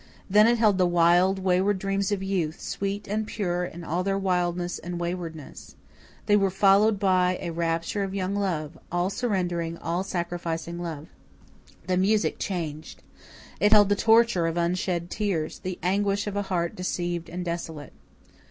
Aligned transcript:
Then 0.27 0.47
it 0.47 0.57
held 0.57 0.79
the 0.79 0.87
wild, 0.87 1.37
wayward 1.37 1.77
dreams 1.77 2.11
of 2.11 2.23
youth, 2.23 2.59
sweet 2.59 3.07
and 3.07 3.27
pure 3.27 3.63
in 3.63 3.83
all 3.83 4.03
their 4.03 4.17
wildness 4.17 4.79
and 4.79 4.99
waywardness. 4.99 5.75
They 6.25 6.35
were 6.35 6.49
followed 6.49 6.99
by 6.99 7.37
a 7.39 7.51
rapture 7.51 8.01
of 8.01 8.15
young 8.15 8.33
love 8.33 8.79
all 8.91 9.11
surrendering, 9.11 9.77
all 9.77 10.03
sacrificing 10.03 10.79
love. 10.79 11.07
The 11.85 11.97
music 11.97 12.39
changed. 12.39 13.03
It 13.59 13.73
held 13.73 13.89
the 13.89 13.95
torture 13.95 14.47
of 14.47 14.57
unshed 14.57 15.11
tears, 15.11 15.59
the 15.59 15.77
anguish 15.83 16.25
of 16.25 16.35
a 16.35 16.41
heart 16.49 16.75
deceived 16.75 17.29
and 17.29 17.45
desolate. 17.45 17.93